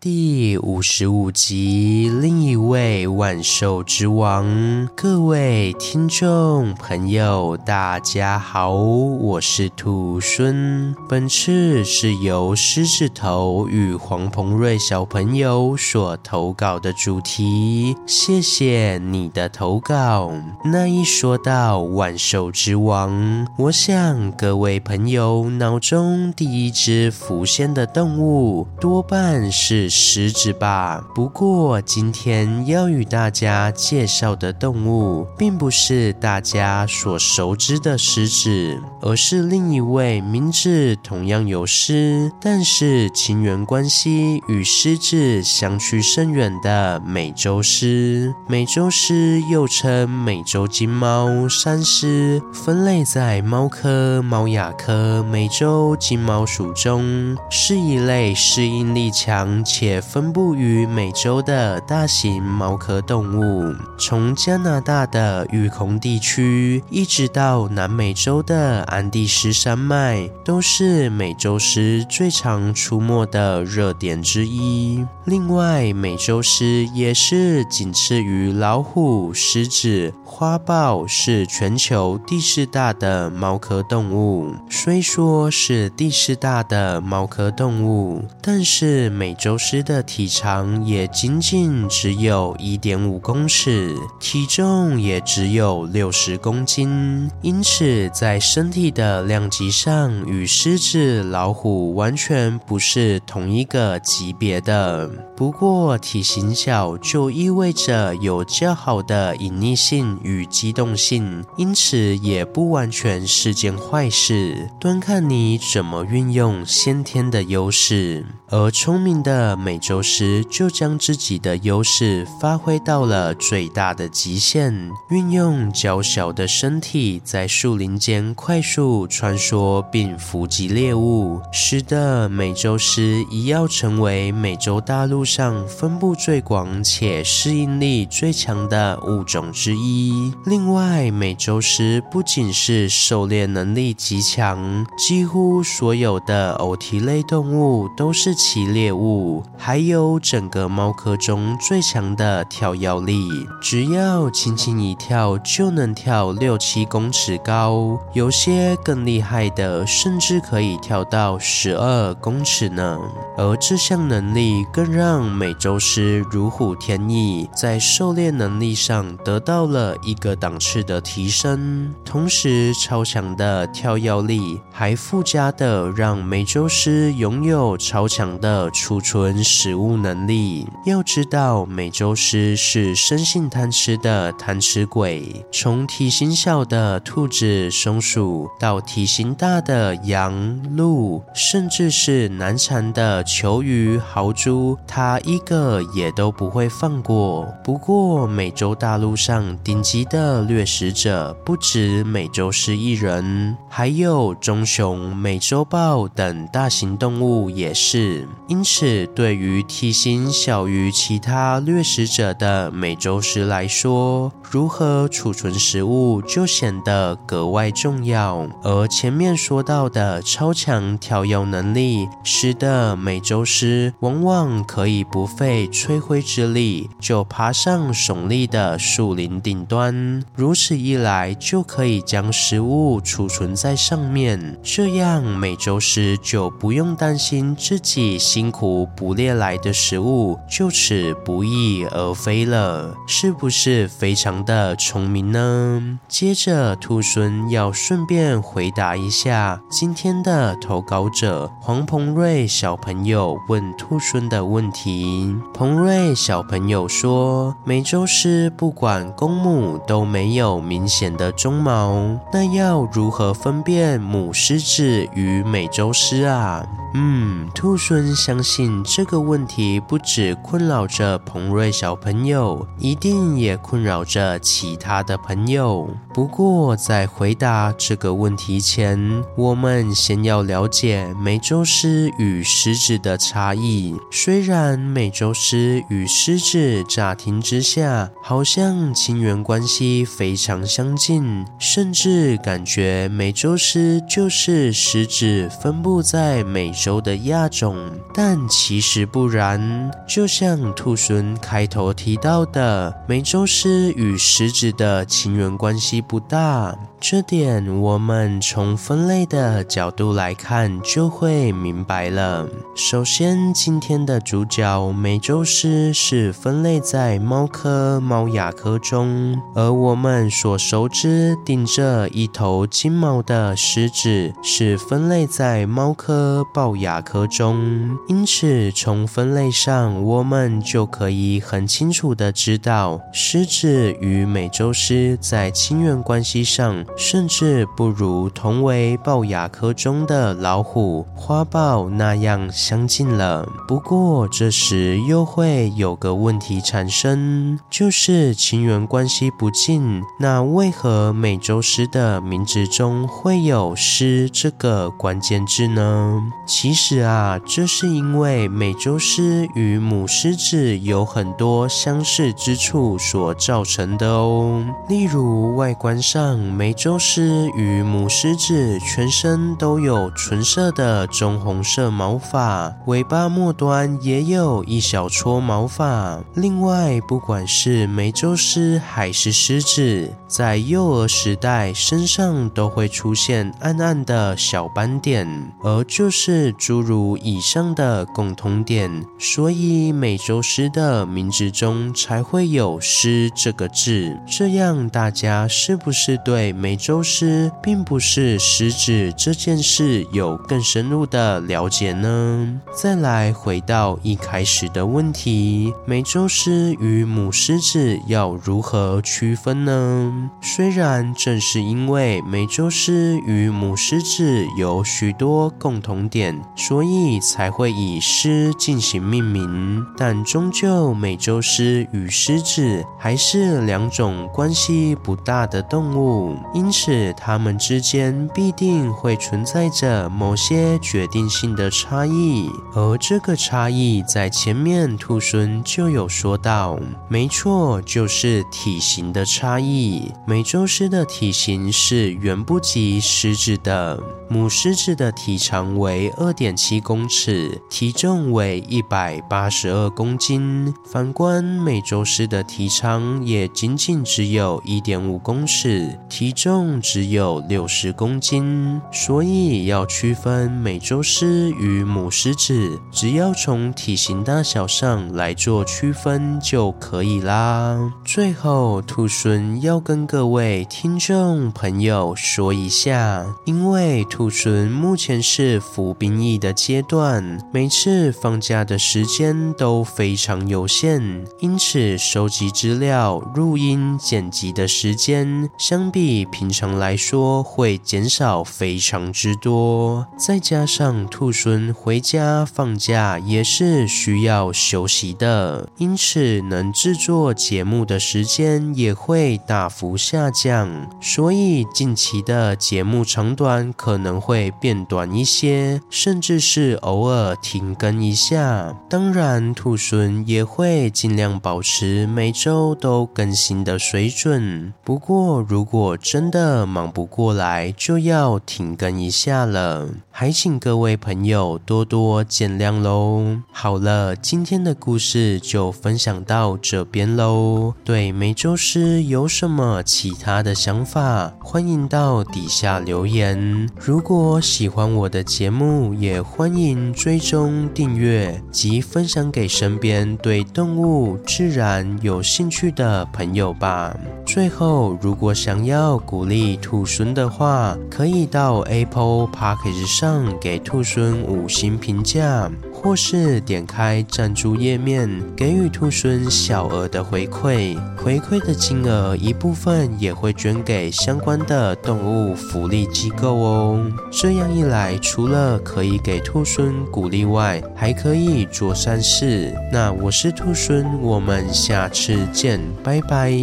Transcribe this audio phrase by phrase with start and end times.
[0.00, 4.88] 第五十五集，另一位万兽之王。
[4.94, 10.94] 各位听众朋友，大家好，我是兔孙。
[11.08, 20.30] 本次是由狮子头与黄鹏瑞小朋友所投稿的主题，谢谢你的投稿。
[20.64, 29.87] 那一说到万兽之王，我想各位朋友脑中第一只浮现的动物，多半是。
[29.88, 31.04] 狮子吧。
[31.14, 48.34] 不过今天要与大家介绍的动物，并不是大家所熟知的狮子，而是另一位名字同样有“狮”，但是亲缘关系与狮子相去甚远的美洲狮。
[48.46, 59.98] 美洲狮又称美洲金猫、山狮，分类在猫科猫亚科美洲金猫属中，是一类适应力强且。
[60.08, 75.04] 分布于美洲的大型猫科动物，从加拿大的育空地区一直到南美洲的安第斯山脉，都是美洲狮最常出没的热点之一。
[75.26, 84.54] 另外，美洲狮也是仅次于老虎、狮子、花豹，是全球第四大的猫科动物。
[84.70, 89.78] 虽说是第四大的猫科动物，但是美洲狮狮。
[89.88, 105.08] 的体长也仅仅只有一点五公尺，体重也只有六十公斤，因此在身体的量级上与狮子、老虎完全不是同一个级别的。
[105.34, 118.26] 不过体型小就意味着有较好的隐匿性与机动性，因此也不完全是件坏事，端看你怎么运用先天的优势。
[118.50, 124.72] 而聪明的美洲狮就将自己的优势发挥到了最大的极限，
[125.10, 140.32] 运用较小的身体在树林间快速穿梭并伏击猎物，使得美洲狮一跃成为美洲大陆上分布最广且适应力最强的物种之一。
[140.46, 148.28] 另外，美洲狮不仅是狩猎能力极强，几乎所有的偶蹄类动物都是。
[148.38, 153.28] 其猎物，还有整个猫科中最强的跳跃力，
[153.60, 162.98] 只要轻轻一跳就能跳六七公尺高，有些更厉害的甚至可以跳到十二公尺呢。
[163.36, 171.92] 而这项能力更让美洲狮如虎添翼，在狩猎能力上得到了一个档次的提升。
[172.04, 178.28] 同时，超强的跳跃力还附加的让美洲狮拥有超强。
[178.38, 180.66] 的储存食物能力。
[180.84, 197.46] 要知道，美洲狮是生性贪吃的贪吃鬼，从体型小的兔子、松鼠到体型大的羊、鹿，甚至是难缠的球鱼、豪猪，它一个也都不会放过。
[197.64, 208.26] 不过，美洲大陆上顶级的掠食者不止美洲狮一人，还有棕熊、美洲豹等大型动物也是。
[208.48, 218.48] 因此，对对于体型小于其他掠食者的美洲狮来说，如何储存食物就显得格外重要。
[218.62, 230.24] 而前面说到的超强跳跃能力，使得美洲狮往往可以不费吹灰之力就爬上耸立的树林顶端。
[230.34, 238.18] 如此一来，就可以将食物储存在上面，这样美洲狮就不用担心自己。
[238.18, 245.98] 辛苦捕猎来的食物就此不翼而飞了，是不是非常的聪明呢？
[246.06, 255.34] 接着，兔孙要顺便回答一下今天的投稿者黄鹏瑞小朋友问兔孙的问题。
[255.52, 266.64] 鹏瑞小朋友说，美洲狮不管公母都没有明显的鬃毛，那要如何分辨母狮子与美洲狮啊？
[266.94, 275.88] 嗯，兔孙相信这个问题不止困扰着彭瑞小朋友，一定也困扰着其他的朋友。
[276.12, 283.94] 不过，在回答这个问题前，我们先要了解美洲狮与狮子的差异。
[284.10, 299.90] 虽然美洲狮与狮子乍听之下好像亲缘关系非常相近，甚至感觉美洲狮就是狮子分布在美洲的亚种，但其实实不然。
[300.08, 306.74] 就像兔狲开头提到的，美洲狮与狮子的情缘关系不大。
[307.00, 312.48] 这点我们从分类的角度来看就会明白了。
[312.74, 327.96] 首先，今天的主角美洲狮是分类在猫科猫亚科中，而我们所熟知顶着一头金毛的狮子是分类在猫科豹亚科中。
[328.08, 336.84] 因此，从分类上，我们就可以很清楚的知道，狮子与美洲狮在亲缘关系上。
[336.96, 343.48] 甚至不如同为豹亚科中的老虎、花豹那样相近了。
[343.66, 356.22] 不过这时又会有个问题产生，就是亲缘关系不近，那为何美洲狮的名字中会有“狮”这个关键字呢？
[356.46, 364.64] 其实啊，这是因为美洲狮与母狮子有很多相似之处所造成的哦。
[364.88, 376.20] 例如外观上，美洲狮与母狮子全身都有纯色的棕红色毛发，尾巴末端也有一小撮毛发。
[376.34, 394.16] 另外，不管是美洲狮还是狮子，在幼儿时代身上都会出现暗暗的小斑点，而就是诸如以上的共同点，所以美洲狮的名字中才会有“狮”这个字。
[394.28, 402.60] 这样大家是不是对美美洲狮并不是狮子这件事有更深入的了解呢？
[402.76, 410.30] 再来回到一开始的问题，美洲狮与母狮子要如何区分呢？
[410.42, 426.78] 虽然正是因为美洲狮与母狮子有许多共同点，所以才会以狮进行命名，但终究美洲狮与狮子还是两种关系不大的动物，因此。
[426.78, 436.78] 是它们之间必定会存在着某些决定性的差异，而这个差异在前面兔孙就有说到，
[437.08, 440.12] 没错，就是体型的差异。
[440.24, 444.00] 美洲狮的体型是远不及狮子的，
[444.30, 456.47] 母狮子的体长为二点七公尺，体重为一百八十二公斤，反观美洲狮的体长也仅仅只有一点五公尺，体重。
[456.48, 467.78] 重只有六十公斤，所以要区分美洲狮与母狮子，只要从体型大小上来做区分就可以啦。
[468.02, 508.76] 最后，兔猻要跟各位听众朋友说一下，因为兔猻目前是服兵役的阶段，每次放假的时间都非常有限，因此收集资料、录音、剪辑的时间相比平常来说会减少非常之多，再加上兔孙回家放假也是需要休息的，因此能制作节目的时间也会大幅下降，所以近期的节目长短可能会变短一些，甚至是偶尔停更一下。
[508.88, 514.72] 当然，兔孙也会尽量保持每周都更新的水准。
[514.84, 523.38] 不过，如果真真的忙，不过来就要停更一下了，还请各位朋友多多见谅喽。
[523.52, 527.72] 好了，今天的故事就分享到这边喽。
[527.84, 533.70] 对美洲狮有什么其他的想法，欢迎到底下留言。
[533.78, 543.96] 如果喜欢我的节目，也欢迎追踪订阅及分享给身边对动物、自然有兴趣的朋友吧。
[544.38, 552.48] 最后，如果想要鼓励兔孙的话，可以到 Apple Podcast 上给兔孙五星评价，
[552.80, 557.76] 或是点开赞助页面，给予兔猻小额的回馈。
[557.96, 563.84] 回馈的金额一部分也会捐给相关的动物福利机构哦。
[564.12, 569.52] 这样一来，除了可以给兔猻鼓励外，还可以做善事。
[569.72, 573.34] 那我是兔猻，我们下次见，拜拜。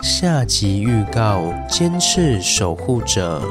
[0.00, 3.42] 下集预告：尖翅守护者。